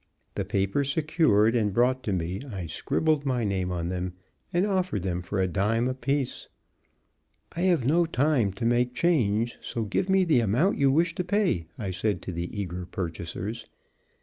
The 0.33 0.45
papers 0.45 0.91
secured 0.91 1.55
and 1.55 1.75
brought 1.75 2.01
to 2.05 2.11
me, 2.11 2.41
I 2.51 2.65
scribbled 2.65 3.23
my 3.23 3.43
name 3.43 3.71
on 3.71 3.89
them 3.89 4.13
and 4.51 4.65
offered 4.65 5.03
them 5.03 5.21
for 5.21 5.39
a 5.39 5.47
dime 5.47 5.87
apiece. 5.87 6.49
"I 7.51 7.61
have 7.69 7.85
no 7.85 8.07
time 8.07 8.51
to 8.53 8.65
make 8.65 8.95
change, 8.95 9.59
so 9.61 9.83
give 9.83 10.09
me 10.09 10.23
the 10.23 10.39
amount 10.39 10.79
you 10.79 10.91
wish 10.91 11.13
to 11.13 11.23
pay," 11.23 11.67
I 11.77 11.91
said 11.91 12.23
to 12.23 12.31
the 12.31 12.51
eager 12.59 12.87
purchasers. 12.87 13.67